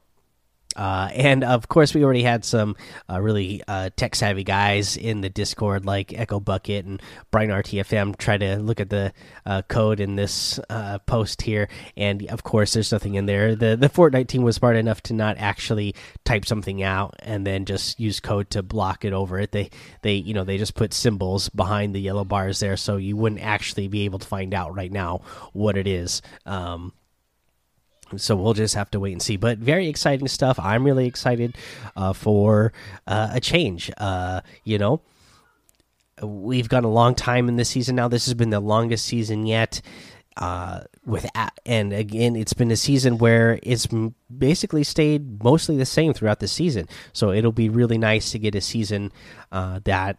Uh, 0.75 1.09
and 1.13 1.43
of 1.43 1.67
course, 1.67 1.93
we 1.93 2.03
already 2.03 2.23
had 2.23 2.43
some 2.43 2.75
uh, 3.09 3.19
really 3.19 3.61
uh, 3.67 3.89
tech 3.95 4.15
savvy 4.15 4.43
guys 4.43 4.97
in 4.97 5.21
the 5.21 5.29
Discord, 5.29 5.85
like 5.85 6.17
Echo 6.17 6.39
Bucket 6.39 6.85
and 6.85 7.01
Brian 7.31 7.49
RTFM, 7.49 8.17
try 8.17 8.37
to 8.37 8.57
look 8.57 8.79
at 8.79 8.89
the 8.89 9.13
uh, 9.45 9.61
code 9.67 9.99
in 9.99 10.15
this 10.15 10.59
uh, 10.69 10.99
post 10.99 11.41
here. 11.41 11.69
And 11.95 12.25
of 12.27 12.43
course, 12.43 12.73
there's 12.73 12.91
nothing 12.91 13.15
in 13.15 13.25
there. 13.25 13.55
the 13.55 13.75
The 13.75 13.89
Fortnite 13.89 14.27
team 14.27 14.43
was 14.43 14.55
smart 14.55 14.75
enough 14.75 15.01
to 15.03 15.13
not 15.13 15.37
actually 15.37 15.95
type 16.23 16.45
something 16.45 16.83
out 16.83 17.15
and 17.19 17.45
then 17.45 17.65
just 17.65 17.99
use 17.99 18.19
code 18.19 18.49
to 18.51 18.63
block 18.63 19.05
it 19.05 19.13
over 19.13 19.39
it. 19.39 19.51
They 19.51 19.69
they 20.01 20.13
you 20.13 20.33
know 20.33 20.43
they 20.43 20.57
just 20.57 20.75
put 20.75 20.93
symbols 20.93 21.49
behind 21.49 21.95
the 21.95 22.01
yellow 22.01 22.25
bars 22.25 22.59
there, 22.59 22.77
so 22.77 22.97
you 22.97 23.15
wouldn't 23.15 23.41
actually 23.41 23.87
be 23.87 24.03
able 24.05 24.19
to 24.19 24.27
find 24.27 24.53
out 24.53 24.75
right 24.75 24.91
now 24.91 25.21
what 25.53 25.77
it 25.77 25.87
is. 25.87 26.21
Um, 26.45 26.93
so 28.17 28.35
we'll 28.35 28.53
just 28.53 28.75
have 28.75 28.89
to 28.89 28.99
wait 28.99 29.11
and 29.11 29.21
see 29.21 29.37
but 29.37 29.57
very 29.57 29.87
exciting 29.87 30.27
stuff 30.27 30.59
i'm 30.59 30.83
really 30.83 31.07
excited 31.07 31.55
uh, 31.95 32.13
for 32.13 32.73
uh, 33.07 33.29
a 33.31 33.39
change 33.39 33.91
uh, 33.97 34.41
you 34.63 34.77
know 34.77 35.01
we've 36.21 36.69
gone 36.69 36.83
a 36.83 36.91
long 36.91 37.13
time 37.13 37.49
in 37.49 37.55
this 37.55 37.69
season 37.69 37.95
now 37.95 38.07
this 38.07 38.25
has 38.25 38.33
been 38.33 38.49
the 38.49 38.59
longest 38.59 39.05
season 39.05 39.45
yet 39.45 39.81
uh, 40.37 40.81
with 41.05 41.25
and 41.65 41.93
again, 41.93 42.35
it's 42.35 42.53
been 42.53 42.71
a 42.71 42.75
season 42.75 43.17
where 43.17 43.59
it's 43.63 43.87
basically 44.35 44.83
stayed 44.83 45.43
mostly 45.43 45.77
the 45.77 45.85
same 45.85 46.13
throughout 46.13 46.39
the 46.39 46.47
season. 46.47 46.87
So 47.13 47.31
it'll 47.31 47.51
be 47.51 47.69
really 47.69 47.97
nice 47.97 48.31
to 48.31 48.39
get 48.39 48.55
a 48.55 48.61
season 48.61 49.11
uh, 49.51 49.79
that 49.85 50.17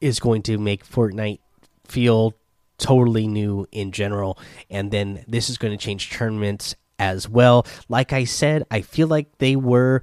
is 0.00 0.20
going 0.20 0.42
to 0.42 0.58
make 0.58 0.86
Fortnite 0.86 1.40
feel 1.86 2.34
totally 2.78 3.26
new 3.26 3.66
in 3.72 3.90
general. 3.90 4.38
And 4.70 4.90
then 4.90 5.24
this 5.26 5.50
is 5.50 5.58
going 5.58 5.76
to 5.76 5.84
change 5.84 6.10
tournaments 6.10 6.76
as 6.98 7.28
well. 7.28 7.66
Like 7.88 8.12
I 8.12 8.24
said, 8.24 8.64
I 8.70 8.80
feel 8.80 9.08
like 9.08 9.38
they 9.38 9.56
were 9.56 10.02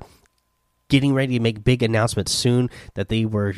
getting 0.87 1.13
ready 1.13 1.37
to 1.37 1.43
make 1.43 1.63
big 1.63 1.83
announcements 1.83 2.31
soon 2.31 2.69
that 2.93 3.09
they 3.09 3.25
were 3.25 3.55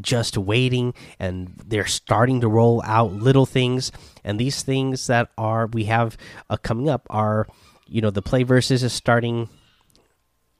just 0.00 0.38
waiting 0.38 0.94
and 1.18 1.52
they're 1.66 1.86
starting 1.86 2.40
to 2.40 2.48
roll 2.48 2.82
out 2.84 3.12
little 3.12 3.46
things. 3.46 3.92
And 4.24 4.38
these 4.38 4.62
things 4.62 5.06
that 5.06 5.28
are 5.36 5.66
we 5.66 5.84
have 5.84 6.16
uh, 6.48 6.56
coming 6.56 6.88
up 6.88 7.06
are 7.10 7.46
you 7.86 8.00
know 8.00 8.10
the 8.10 8.22
play 8.22 8.42
versus 8.42 8.82
is 8.82 8.92
starting. 8.92 9.48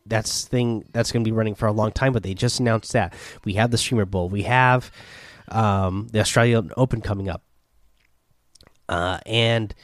That's 0.05 0.47
thing 0.47 0.85
that's 0.93 1.13
going 1.13 1.25
to 1.25 1.29
be 1.29 1.35
running 1.35 1.55
for 1.55 1.67
a 1.67 1.73
long 1.73 1.93
time 1.93 2.13
but 2.13 2.23
they 2.23 2.35
just 2.35 2.61
announced 2.61 2.93
that. 2.93 3.15
We 3.45 3.55
have 3.55 3.71
the 3.71 3.79
streamer 3.79 4.05
bowl. 4.05 4.29
We 4.29 4.43
have 4.43 4.91
um, 5.49 6.09
the 6.13 6.21
australian 6.21 6.73
open 6.77 7.01
coming 7.01 7.29
up. 7.29 7.43
Uh, 8.89 9.19
and 9.27 9.75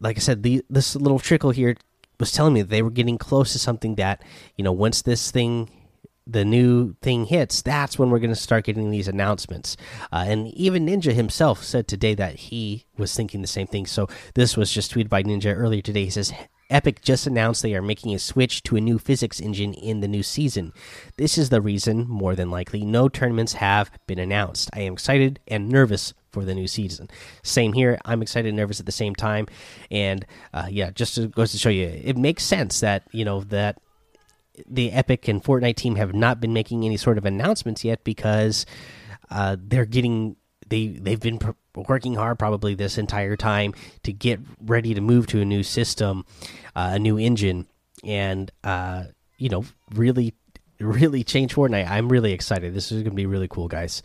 like 0.00 0.16
i 0.16 0.20
said 0.20 0.42
the, 0.42 0.64
this 0.68 0.96
little 0.96 1.18
trickle 1.18 1.50
here 1.50 1.76
was 2.20 2.32
telling 2.32 2.54
me 2.54 2.62
they 2.62 2.82
were 2.82 2.90
getting 2.90 3.18
close 3.18 3.52
to 3.52 3.58
something 3.58 3.96
that 3.96 4.22
you 4.56 4.64
know 4.64 4.72
once 4.72 5.02
this 5.02 5.30
thing 5.30 5.68
the 6.26 6.44
new 6.44 6.94
thing 7.02 7.24
hits, 7.26 7.62
that's 7.62 7.98
when 7.98 8.10
we're 8.10 8.18
going 8.18 8.30
to 8.30 8.36
start 8.36 8.64
getting 8.64 8.90
these 8.90 9.08
announcements. 9.08 9.76
Uh, 10.12 10.24
and 10.28 10.48
even 10.48 10.86
Ninja 10.86 11.12
himself 11.12 11.64
said 11.64 11.88
today 11.88 12.14
that 12.14 12.36
he 12.36 12.86
was 12.96 13.14
thinking 13.14 13.40
the 13.40 13.48
same 13.48 13.66
thing. 13.66 13.86
So 13.86 14.08
this 14.34 14.56
was 14.56 14.72
just 14.72 14.94
tweeted 14.94 15.08
by 15.08 15.22
Ninja 15.22 15.54
earlier 15.54 15.82
today. 15.82 16.04
He 16.04 16.10
says, 16.10 16.32
Epic 16.70 17.02
just 17.02 17.26
announced 17.26 17.62
they 17.62 17.74
are 17.74 17.82
making 17.82 18.14
a 18.14 18.18
switch 18.18 18.62
to 18.62 18.76
a 18.76 18.80
new 18.80 18.98
physics 18.98 19.40
engine 19.40 19.74
in 19.74 20.00
the 20.00 20.08
new 20.08 20.22
season. 20.22 20.72
This 21.18 21.36
is 21.36 21.50
the 21.50 21.60
reason, 21.60 22.08
more 22.08 22.34
than 22.34 22.50
likely, 22.50 22.82
no 22.84 23.08
tournaments 23.08 23.54
have 23.54 23.90
been 24.06 24.18
announced. 24.18 24.70
I 24.72 24.80
am 24.80 24.94
excited 24.94 25.40
and 25.48 25.68
nervous 25.68 26.14
for 26.32 26.44
the 26.44 26.54
new 26.54 26.66
season. 26.66 27.08
Same 27.42 27.72
here. 27.72 27.98
I'm 28.04 28.22
excited 28.22 28.48
and 28.48 28.56
nervous 28.56 28.80
at 28.80 28.86
the 28.86 28.92
same 28.92 29.14
time. 29.14 29.46
And 29.90 30.26
uh, 30.52 30.66
yeah, 30.70 30.90
just 30.90 31.14
to, 31.14 31.28
goes 31.28 31.52
to 31.52 31.58
show 31.58 31.68
you, 31.68 31.86
it 31.86 32.16
makes 32.16 32.42
sense 32.42 32.80
that, 32.80 33.04
you 33.12 33.24
know, 33.24 33.42
that 33.44 33.78
the 34.66 34.92
Epic 34.92 35.28
and 35.28 35.42
Fortnite 35.42 35.76
team 35.76 35.96
have 35.96 36.14
not 36.14 36.40
been 36.40 36.52
making 36.52 36.84
any 36.84 36.96
sort 36.96 37.18
of 37.18 37.24
announcements 37.24 37.84
yet 37.84 38.04
because 38.04 38.66
uh, 39.30 39.56
they're 39.58 39.86
getting 39.86 40.36
they 40.68 40.88
they've 40.88 41.20
been 41.20 41.38
working 41.74 42.14
hard 42.14 42.38
probably 42.38 42.74
this 42.74 42.98
entire 42.98 43.36
time 43.36 43.74
to 44.02 44.12
get 44.12 44.40
ready 44.60 44.94
to 44.94 45.00
move 45.00 45.26
to 45.28 45.40
a 45.40 45.44
new 45.44 45.62
system, 45.62 46.24
uh, 46.74 46.90
a 46.94 46.98
new 46.98 47.18
engine, 47.18 47.66
and 48.04 48.50
uh, 48.64 49.04
you 49.38 49.48
know 49.48 49.64
really 49.94 50.34
really 50.80 51.24
change 51.24 51.54
Fortnite. 51.54 51.88
I'm 51.88 52.08
really 52.08 52.32
excited. 52.32 52.74
This 52.74 52.92
is 52.92 53.02
going 53.02 53.12
to 53.12 53.16
be 53.16 53.26
really 53.26 53.48
cool, 53.48 53.68
guys. 53.68 54.02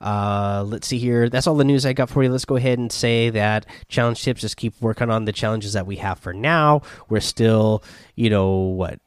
Uh, 0.00 0.64
let's 0.66 0.86
see 0.86 0.98
here. 0.98 1.28
That's 1.28 1.46
all 1.46 1.56
the 1.56 1.64
news 1.64 1.86
I 1.86 1.92
got 1.92 2.10
for 2.10 2.22
you. 2.22 2.30
Let's 2.30 2.44
go 2.44 2.56
ahead 2.56 2.78
and 2.78 2.90
say 2.90 3.30
that 3.30 3.66
challenge 3.88 4.22
tips. 4.22 4.40
Just 4.40 4.56
keep 4.56 4.74
working 4.80 5.10
on 5.10 5.24
the 5.24 5.32
challenges 5.32 5.72
that 5.72 5.86
we 5.86 5.96
have 5.96 6.18
for 6.18 6.32
now. 6.32 6.82
We're 7.08 7.20
still, 7.20 7.82
you 8.14 8.30
know, 8.30 8.50
what 8.50 9.00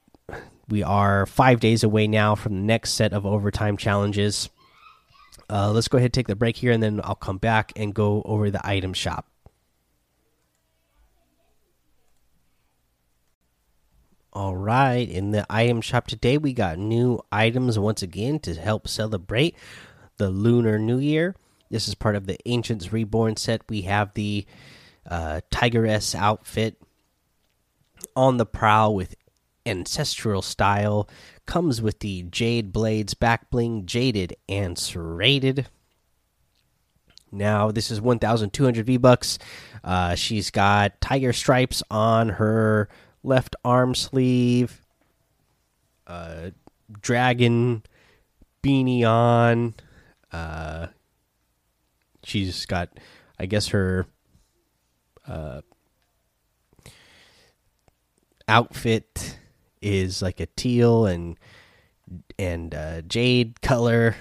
we 0.69 0.83
are 0.83 1.25
five 1.25 1.59
days 1.59 1.83
away 1.83 2.07
now 2.07 2.35
from 2.35 2.53
the 2.53 2.61
next 2.61 2.93
set 2.93 3.13
of 3.13 3.25
overtime 3.25 3.77
challenges. 3.77 4.49
Uh, 5.49 5.71
let's 5.71 5.87
go 5.87 5.97
ahead 5.97 6.07
and 6.07 6.13
take 6.13 6.27
the 6.27 6.35
break 6.35 6.57
here, 6.57 6.71
and 6.71 6.83
then 6.83 6.99
I'll 7.03 7.15
come 7.15 7.37
back 7.37 7.71
and 7.75 7.93
go 7.93 8.21
over 8.25 8.51
the 8.51 8.65
item 8.67 8.93
shop. 8.93 9.27
All 14.33 14.55
right, 14.55 15.09
in 15.09 15.31
the 15.31 15.45
item 15.49 15.81
shop 15.81 16.05
today, 16.05 16.37
we 16.37 16.53
got 16.53 16.77
new 16.77 17.21
items 17.31 17.79
once 17.79 18.03
again 18.03 18.39
to 18.39 18.53
help 18.53 18.87
celebrate 18.87 19.55
the 20.17 20.29
Lunar 20.29 20.77
New 20.79 20.97
Year. 20.97 21.35
This 21.69 21.87
is 21.87 21.95
part 21.95 22.15
of 22.15 22.27
the 22.27 22.37
Ancients 22.45 22.93
Reborn 22.93 23.37
set. 23.37 23.61
We 23.69 23.81
have 23.83 24.13
the 24.13 24.45
uh, 25.09 25.41
Tigress 25.51 26.15
outfit 26.15 26.81
on 28.15 28.37
the 28.37 28.45
prowl 28.45 28.95
with 28.95 29.15
ancestral 29.65 30.41
style. 30.41 31.09
Comes 31.45 31.81
with 31.81 31.99
the 31.99 32.23
Jade 32.23 32.71
Blades 32.71 33.13
back 33.13 33.49
bling, 33.49 33.85
jaded 33.85 34.35
and 34.47 34.77
serrated. 34.77 35.67
Now 37.31 37.71
this 37.71 37.91
is 37.91 37.99
1,200 38.01 38.85
V 38.85 38.97
bucks. 38.97 39.37
Uh, 39.83 40.15
she's 40.15 40.49
got 40.49 40.99
tiger 41.01 41.33
stripes 41.33 41.83
on 41.91 42.29
her 42.29 42.89
left 43.23 43.55
arm 43.63 43.95
sleeve. 43.95 44.81
Uh, 46.05 46.51
dragon 47.01 47.83
beanie 48.63 49.05
on. 49.05 49.75
Uh, 50.31 50.87
she's 52.23 52.65
got, 52.65 52.89
I 53.39 53.45
guess, 53.45 53.69
her 53.69 54.05
uh, 55.27 55.61
outfit 58.47 59.39
is 59.81 60.21
like 60.21 60.39
a 60.39 60.45
teal 60.45 61.05
and 61.05 61.37
and 62.39 62.73
uh, 62.73 63.01
jade 63.01 63.61
color. 63.61 64.15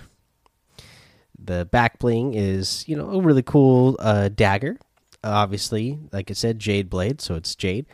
The 1.38 1.64
back 1.64 1.98
bling 1.98 2.34
is 2.34 2.84
you 2.88 2.96
know 2.96 3.10
a 3.10 3.20
really 3.20 3.42
cool 3.42 3.96
uh, 3.98 4.28
dagger. 4.28 4.78
Obviously, 5.22 5.98
like 6.12 6.30
I 6.30 6.34
said, 6.34 6.58
jade 6.58 6.88
blade, 6.88 7.20
so 7.20 7.34
it's 7.34 7.54
jade. 7.54 7.86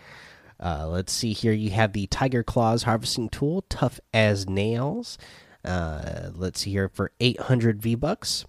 Uh, 0.61 0.87
let's 0.87 1.13
see 1.13 1.33
here. 1.33 1.53
You 1.53 1.71
have 1.71 1.93
the 1.93 2.07
Tiger 2.07 2.43
Claws 2.43 2.85
harvesting 2.85 3.29
tool, 3.29 3.65
tough 3.69 3.99
as 4.15 4.49
nails. 4.49 5.19
Uh, 5.65 6.31
let's 6.35 6.61
see 6.61 6.71
here 6.73 6.89
for 6.89 7.13
800 7.21 7.81
V 7.81 7.95
bucks. 7.95 8.45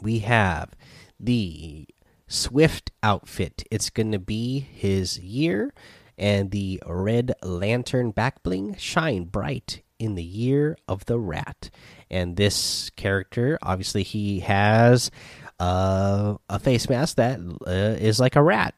We 0.00 0.20
have 0.20 0.70
the 1.18 1.86
Swift 2.28 2.90
outfit. 3.02 3.64
It's 3.70 3.90
going 3.90 4.12
to 4.12 4.18
be 4.18 4.60
his 4.60 5.18
year 5.18 5.72
and 6.18 6.50
the 6.50 6.82
red 6.86 7.34
lantern 7.42 8.10
back 8.10 8.42
bling 8.42 8.76
shine 8.76 9.24
bright 9.24 9.82
in 9.98 10.14
the 10.14 10.24
year 10.24 10.76
of 10.88 11.04
the 11.06 11.18
rat 11.18 11.70
and 12.10 12.36
this 12.36 12.90
character 12.96 13.58
obviously 13.62 14.02
he 14.02 14.40
has 14.40 15.10
uh, 15.58 16.34
a 16.48 16.58
face 16.58 16.88
mask 16.88 17.16
that 17.16 17.40
uh, 17.66 17.70
is 17.98 18.20
like 18.20 18.36
a 18.36 18.42
rat 18.42 18.74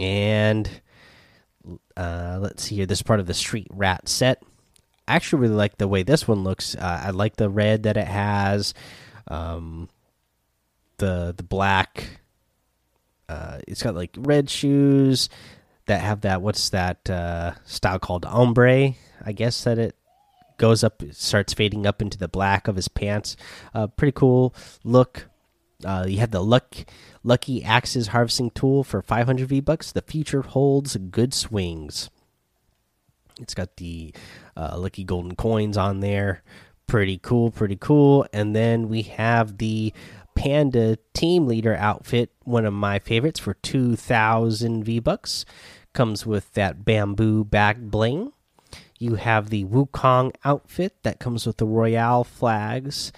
and 0.00 0.70
uh, 1.96 2.38
let's 2.40 2.64
see 2.64 2.76
here 2.76 2.86
this 2.86 3.02
part 3.02 3.20
of 3.20 3.26
the 3.26 3.34
street 3.34 3.66
rat 3.70 4.08
set 4.08 4.42
I 5.08 5.16
actually 5.16 5.42
really 5.42 5.54
like 5.54 5.78
the 5.78 5.88
way 5.88 6.02
this 6.02 6.26
one 6.28 6.44
looks. 6.44 6.74
Uh, 6.74 7.02
i 7.04 7.10
like 7.10 7.36
the 7.36 7.50
red 7.50 7.84
that 7.84 7.96
it 7.96 8.06
has 8.06 8.74
um, 9.28 9.88
the 10.98 11.34
the 11.36 11.42
black 11.42 12.20
uh, 13.28 13.58
it's 13.66 13.82
got 13.82 13.94
like 13.94 14.14
red 14.18 14.50
shoes 14.50 15.28
that 15.86 16.00
have 16.00 16.20
that 16.22 16.42
what's 16.42 16.70
that 16.70 17.08
uh, 17.10 17.52
style 17.64 17.98
called 17.98 18.24
ombre 18.24 18.94
i 19.24 19.32
guess 19.32 19.64
that 19.64 19.78
it 19.78 19.96
goes 20.62 20.84
up 20.84 21.02
starts 21.10 21.52
fading 21.52 21.86
up 21.86 22.00
into 22.00 22.16
the 22.16 22.28
black 22.28 22.68
of 22.68 22.76
his 22.76 22.86
pants. 22.86 23.36
Uh, 23.74 23.88
pretty 23.88 24.12
cool 24.12 24.54
look. 24.84 25.28
Uh, 25.84 26.04
you 26.06 26.18
have 26.18 26.30
the 26.30 26.42
luck 26.42 26.76
lucky 27.24 27.64
axes 27.64 28.08
harvesting 28.08 28.48
tool 28.50 28.84
for 28.84 29.02
500 29.02 29.48
v 29.48 29.58
bucks 29.58 29.90
the 29.90 30.00
future 30.00 30.42
holds 30.42 30.96
good 30.96 31.34
swings 31.34 32.08
it's 33.42 33.54
got 33.54 33.76
the 33.76 34.14
uh, 34.56 34.76
lucky 34.78 35.04
golden 35.04 35.36
coins 35.36 35.76
on 35.76 36.00
there 36.00 36.42
pretty 36.86 37.18
cool 37.18 37.50
pretty 37.50 37.76
cool 37.76 38.26
and 38.32 38.54
then 38.54 38.88
we 38.88 39.02
have 39.02 39.58
the 39.58 39.92
Panda 40.34 40.98
Team 41.14 41.46
Leader 41.46 41.76
outfit, 41.76 42.30
one 42.44 42.64
of 42.64 42.72
my 42.72 42.98
favorites 42.98 43.40
for 43.40 43.54
2000 43.54 44.84
V 44.84 44.98
bucks. 44.98 45.44
Comes 45.92 46.24
with 46.24 46.54
that 46.54 46.84
bamboo 46.84 47.44
back 47.44 47.78
bling. 47.78 48.32
You 48.98 49.16
have 49.16 49.50
the 49.50 49.64
Wukong 49.64 50.34
outfit 50.44 51.02
that 51.02 51.18
comes 51.18 51.46
with 51.46 51.58
the 51.58 51.66
Royale 51.66 52.24
flags 52.24 53.12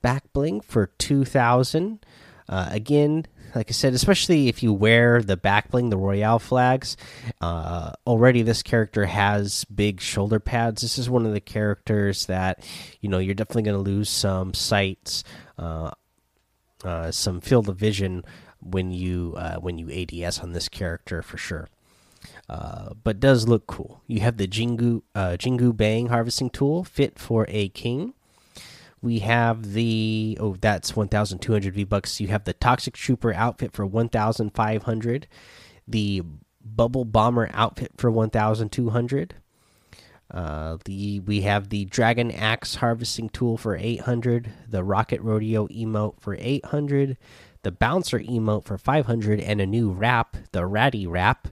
back 0.00 0.32
bling 0.32 0.60
for 0.60 0.86
2000. 0.98 2.04
Uh, 2.50 2.68
again, 2.70 3.26
like 3.54 3.70
I 3.70 3.72
said, 3.72 3.94
especially 3.94 4.48
if 4.48 4.62
you 4.62 4.72
wear 4.72 5.22
the 5.22 5.36
back 5.36 5.70
bling, 5.70 5.90
the 5.90 5.96
Royale 5.96 6.40
flags. 6.40 6.96
Uh, 7.40 7.92
already, 8.06 8.42
this 8.42 8.62
character 8.62 9.06
has 9.06 9.64
big 9.64 10.00
shoulder 10.00 10.40
pads. 10.40 10.82
This 10.82 10.98
is 10.98 11.08
one 11.08 11.24
of 11.24 11.32
the 11.32 11.40
characters 11.40 12.26
that 12.26 12.68
you 13.00 13.08
know 13.08 13.18
you're 13.18 13.34
definitely 13.34 13.62
going 13.62 13.82
to 13.82 13.90
lose 13.90 14.10
some 14.10 14.52
sights 14.52 15.24
uh, 15.58 15.92
uh, 16.84 17.10
some 17.10 17.40
field 17.40 17.68
of 17.68 17.76
vision 17.76 18.24
when 18.60 18.90
you 18.90 19.34
uh, 19.36 19.56
when 19.56 19.78
you 19.78 19.90
ADS 19.90 20.40
on 20.40 20.52
this 20.52 20.68
character 20.68 21.22
for 21.22 21.36
sure. 21.36 21.68
Uh, 22.48 22.90
but 23.04 23.20
does 23.20 23.48
look 23.48 23.66
cool. 23.66 24.02
You 24.06 24.20
have 24.20 24.36
the 24.36 24.48
Jingu 24.48 25.02
uh, 25.14 25.36
Jingu 25.38 25.76
Bang 25.76 26.08
harvesting 26.08 26.50
tool 26.50 26.84
fit 26.84 27.18
for 27.18 27.46
a 27.48 27.68
king 27.68 28.14
we 29.02 29.20
have 29.20 29.72
the 29.72 30.36
oh 30.40 30.56
that's 30.60 30.94
1200 30.94 31.74
V 31.74 31.84
bucks. 31.84 32.20
You 32.20 32.28
have 32.28 32.44
the 32.44 32.52
Toxic 32.52 32.94
Trooper 32.94 33.32
outfit 33.32 33.72
for 33.72 33.86
1500, 33.86 35.26
the 35.88 36.22
Bubble 36.64 37.04
Bomber 37.04 37.50
outfit 37.52 37.92
for 37.96 38.10
1200. 38.10 39.34
Uh, 40.30 40.76
the 40.84 41.20
we 41.20 41.40
have 41.40 41.70
the 41.70 41.86
Dragon 41.86 42.30
Axe 42.30 42.76
harvesting 42.76 43.28
tool 43.30 43.56
for 43.56 43.76
800, 43.76 44.52
the 44.68 44.84
Rocket 44.84 45.20
Rodeo 45.22 45.66
emote 45.68 46.20
for 46.20 46.36
800, 46.38 47.16
the 47.62 47.72
Bouncer 47.72 48.20
emote 48.20 48.64
for 48.64 48.78
500, 48.78 49.40
and 49.40 49.60
a 49.60 49.66
new 49.66 49.90
wrap, 49.90 50.36
the 50.52 50.66
Ratty 50.66 51.06
Wrap, 51.06 51.48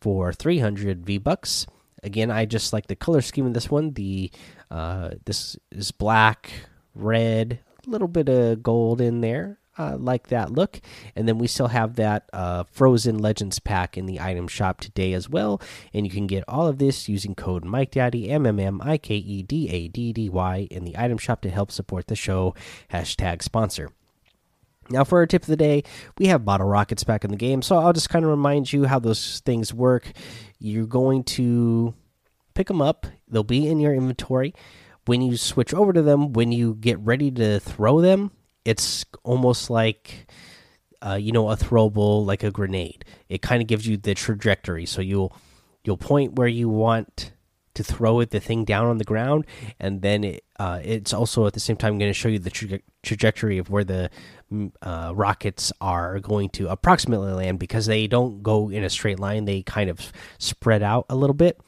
for 0.00 0.32
300 0.32 1.04
V 1.04 1.18
bucks. 1.18 1.66
Again, 2.02 2.30
I 2.30 2.46
just 2.46 2.72
like 2.72 2.86
the 2.86 2.96
color 2.96 3.20
scheme 3.20 3.46
of 3.46 3.54
this 3.54 3.70
one. 3.70 3.94
The 3.94 4.30
uh, 4.70 5.10
this 5.24 5.58
is 5.72 5.90
black, 5.90 6.52
red, 7.00 7.60
a 7.86 7.90
little 7.90 8.08
bit 8.08 8.28
of 8.28 8.62
gold 8.62 9.00
in 9.00 9.20
there. 9.20 9.58
Uh, 9.78 9.96
like 9.96 10.26
that 10.26 10.52
look. 10.52 10.78
And 11.16 11.26
then 11.26 11.38
we 11.38 11.46
still 11.46 11.68
have 11.68 11.94
that 11.94 12.28
uh, 12.34 12.64
Frozen 12.70 13.16
Legends 13.16 13.60
pack 13.60 13.96
in 13.96 14.04
the 14.04 14.20
item 14.20 14.46
shop 14.46 14.78
today 14.80 15.14
as 15.14 15.26
well. 15.26 15.58
And 15.94 16.04
you 16.04 16.12
can 16.12 16.26
get 16.26 16.44
all 16.46 16.66
of 16.66 16.76
this 16.76 17.08
using 17.08 17.34
code 17.34 17.64
Mike 17.64 17.92
Daddy 17.92 18.28
M 18.28 18.44
M 18.44 18.60
M 18.60 18.82
I 18.84 18.98
K 18.98 19.14
E 19.14 19.42
D 19.42 19.70
A 19.70 19.88
D 19.88 20.12
D 20.12 20.28
Y 20.28 20.68
in 20.70 20.84
the 20.84 20.98
item 20.98 21.16
shop 21.16 21.40
to 21.42 21.50
help 21.50 21.70
support 21.72 22.08
the 22.08 22.16
show. 22.16 22.54
Hashtag 22.92 23.42
sponsor. 23.42 23.90
Now, 24.90 25.04
for 25.04 25.18
our 25.18 25.26
tip 25.26 25.42
of 25.42 25.48
the 25.48 25.56
day, 25.56 25.84
we 26.18 26.26
have 26.26 26.44
bottle 26.44 26.66
rockets 26.66 27.04
back 27.04 27.24
in 27.24 27.30
the 27.30 27.36
game. 27.36 27.62
So 27.62 27.78
I'll 27.78 27.94
just 27.94 28.10
kind 28.10 28.24
of 28.24 28.30
remind 28.30 28.72
you 28.72 28.84
how 28.84 28.98
those 28.98 29.40
things 29.46 29.72
work. 29.72 30.12
You're 30.58 30.86
going 30.86 31.24
to 31.24 31.94
pick 32.54 32.66
them 32.66 32.82
up, 32.82 33.06
they'll 33.28 33.44
be 33.44 33.66
in 33.68 33.80
your 33.80 33.94
inventory. 33.94 34.52
When 35.10 35.22
you 35.22 35.36
switch 35.36 35.74
over 35.74 35.92
to 35.92 36.02
them, 36.02 36.32
when 36.34 36.52
you 36.52 36.74
get 36.74 37.00
ready 37.00 37.32
to 37.32 37.58
throw 37.58 38.00
them, 38.00 38.30
it's 38.64 39.04
almost 39.24 39.70
like. 39.70 40.30
Uh, 41.02 41.14
you 41.14 41.32
know, 41.32 41.48
a 41.48 41.56
throwable 41.56 42.26
like 42.26 42.42
a 42.44 42.50
grenade. 42.50 43.06
It 43.30 43.40
kind 43.40 43.62
of 43.62 43.66
gives 43.66 43.86
you 43.86 43.96
the 43.96 44.14
trajectory. 44.14 44.84
So 44.84 45.00
you'll 45.00 45.34
you'll 45.82 45.96
point 45.96 46.34
where 46.34 46.46
you 46.46 46.68
want 46.68 47.32
to 47.72 47.82
throw 47.82 48.20
it 48.20 48.30
the 48.30 48.40
thing 48.40 48.66
down 48.66 48.86
on 48.86 48.98
the 48.98 49.04
ground, 49.04 49.46
and 49.78 50.02
then 50.02 50.24
it, 50.24 50.44
uh, 50.58 50.80
it's 50.84 51.14
also 51.14 51.46
at 51.46 51.54
the 51.54 51.60
same 51.60 51.76
time 51.76 51.98
going 51.98 52.10
to 52.10 52.20
show 52.22 52.28
you 52.28 52.38
the 52.38 52.50
tra 52.50 52.80
trajectory 53.02 53.56
of 53.56 53.70
where 53.70 53.84
the 53.84 54.10
uh, 54.82 55.12
rockets 55.14 55.72
are 55.80 56.20
going 56.20 56.50
to 56.50 56.68
approximately 56.68 57.32
land 57.32 57.58
because 57.58 57.86
they 57.86 58.06
don't 58.06 58.42
go 58.42 58.68
in 58.68 58.84
a 58.84 58.90
straight 58.90 59.18
line. 59.18 59.46
They 59.46 59.62
kind 59.62 59.88
of 59.88 60.12
spread 60.38 60.82
out 60.82 61.06
a 61.08 61.16
little 61.16 61.34
bit. 61.34 61.58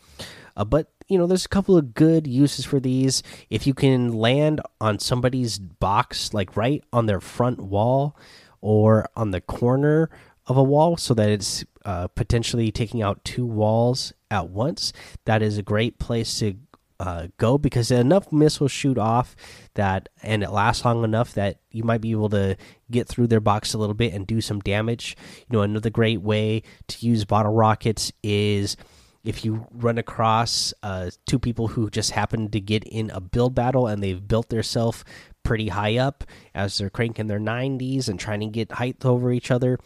Uh, 0.57 0.65
but 0.67 0.93
you 1.13 1.19
know, 1.19 1.27
there's 1.27 1.45
a 1.45 1.51
couple 1.51 1.77
of 1.77 1.93
good 1.93 2.27
uses 2.27 2.65
for 2.65 2.81
these. 2.81 3.23
If 3.51 3.67
you 3.67 3.75
can 3.75 4.15
land 4.15 4.63
on 4.81 4.99
somebody's 4.99 5.59
box, 5.59 6.33
like 6.33 6.57
right 6.57 6.83
on 6.93 7.05
their 7.05 7.21
front 7.21 7.61
wall 7.61 8.17
or 8.63 9.07
on 9.15 9.31
the 9.31 9.43
corner 9.43 10.09
of 10.47 10.57
a 10.57 10.63
wall, 10.63 10.97
so 10.97 11.13
that 11.13 11.29
it's 11.29 11.65
uh, 11.85 12.09
potentially 12.09 12.73
taking 12.73 13.03
out 13.03 13.25
two 13.25 13.45
walls 13.45 14.15
at 14.31 14.49
once, 14.49 14.93
that 15.27 15.43
is 15.43 15.59
a 15.59 15.63
great 15.63 15.99
place 15.99 16.39
to 16.39 16.57
uh, 16.99 17.27
go 17.37 17.59
because 17.59 17.91
enough 17.91 18.31
missiles 18.33 18.71
shoot 18.71 18.97
off 18.97 19.35
that 19.75 20.09
and 20.23 20.43
it 20.43 20.51
lasts 20.51 20.85
long 20.85 21.03
enough 21.03 21.35
that 21.35 21.59
you 21.73 21.83
might 21.83 22.01
be 22.01 22.13
able 22.13 22.29
to 22.29 22.57
get 22.93 23.09
through 23.09 23.27
their 23.27 23.41
box 23.41 23.75
a 23.75 23.79
little 23.79 23.95
bit 23.95 24.15
and 24.15 24.27
do 24.27 24.41
some 24.41 24.61
damage. 24.61 25.17
You 25.51 25.59
know, 25.59 25.63
another 25.63 25.91
great 25.91 26.23
way 26.23 26.63
to 26.87 27.07
use 27.07 27.25
bottle 27.25 27.53
rockets 27.53 28.13
is 28.23 28.77
if 29.25 29.45
you 29.45 29.67
run 29.73 29.99
across 29.99 30.75
uh, 30.83 31.11
two 31.27 31.39
people 31.39 31.69
who 31.69 31.91
just 31.91 32.11
happen 32.11 32.51
to 32.51 32.61
get 32.61 32.85
in 32.85 33.11
a 33.11 33.21
build 33.21 33.55
battle 33.55 33.87
and 33.87 34.03
they've 34.03 34.27
built 34.27 34.49
themselves 34.49 35.05
pretty 35.43 35.69
high 35.69 35.97
up 35.97 36.25
as 36.55 36.79
they're 36.79 36.91
cranking 36.91 37.27
their 37.27 37.41
90s 37.41 38.09
and 38.09 38.19
trying 38.19 38.41
to 38.41 38.47
get 38.47 38.73
height 38.73 39.05
over 39.05 39.33
each 39.33 39.51
other 39.51 39.79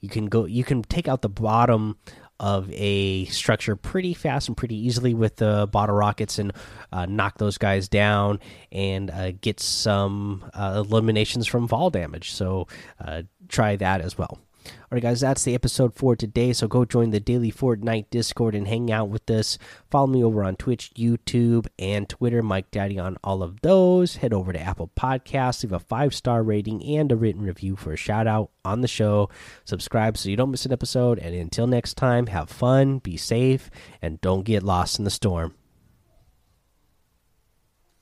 you 0.00 0.08
can 0.08 0.26
go 0.26 0.44
you 0.44 0.64
can 0.64 0.82
take 0.82 1.08
out 1.08 1.22
the 1.22 1.28
bottom 1.28 1.96
of 2.40 2.70
a 2.72 3.24
structure 3.26 3.74
pretty 3.74 4.14
fast 4.14 4.48
and 4.48 4.56
pretty 4.56 4.76
easily 4.76 5.12
with 5.12 5.36
the 5.36 5.68
bottle 5.72 5.96
rockets 5.96 6.38
and 6.38 6.52
uh, 6.92 7.04
knock 7.06 7.38
those 7.38 7.58
guys 7.58 7.88
down 7.88 8.38
and 8.70 9.10
uh, 9.10 9.32
get 9.32 9.58
some 9.58 10.48
uh, 10.54 10.84
eliminations 10.86 11.46
from 11.46 11.66
fall 11.66 11.90
damage. 11.90 12.30
So 12.32 12.68
uh, 13.04 13.22
try 13.48 13.74
that 13.76 14.00
as 14.00 14.16
well 14.16 14.38
all 14.68 14.96
right, 14.96 15.02
guys, 15.02 15.20
that's 15.20 15.44
the 15.44 15.54
episode 15.54 15.94
for 15.94 16.16
today. 16.16 16.52
So 16.52 16.66
go 16.66 16.84
join 16.84 17.10
the 17.10 17.20
daily 17.20 17.52
Fortnite 17.52 18.10
Discord 18.10 18.54
and 18.54 18.66
hang 18.66 18.90
out 18.90 19.08
with 19.08 19.30
us. 19.30 19.58
Follow 19.90 20.06
me 20.06 20.24
over 20.24 20.42
on 20.42 20.56
Twitch, 20.56 20.92
YouTube, 20.96 21.66
and 21.78 22.08
Twitter. 22.08 22.42
Mike 22.42 22.70
Daddy 22.70 22.98
on 22.98 23.18
all 23.22 23.42
of 23.42 23.60
those. 23.60 24.16
Head 24.16 24.32
over 24.32 24.52
to 24.52 24.60
Apple 24.60 24.90
Podcasts, 24.96 25.62
leave 25.62 25.72
a 25.72 25.78
five 25.78 26.14
star 26.14 26.42
rating 26.42 26.82
and 26.84 27.12
a 27.12 27.16
written 27.16 27.42
review 27.42 27.76
for 27.76 27.92
a 27.92 27.96
shout 27.96 28.26
out 28.26 28.50
on 28.64 28.80
the 28.80 28.88
show. 28.88 29.28
Subscribe 29.64 30.16
so 30.16 30.28
you 30.30 30.36
don't 30.36 30.50
miss 30.50 30.64
an 30.64 30.72
episode. 30.72 31.18
And 31.18 31.34
until 31.34 31.66
next 31.66 31.94
time, 31.94 32.28
have 32.28 32.48
fun, 32.48 32.98
be 32.98 33.16
safe, 33.16 33.70
and 34.00 34.20
don't 34.20 34.44
get 34.44 34.62
lost 34.62 34.98
in 34.98 35.04
the 35.04 35.10
storm. 35.10 35.57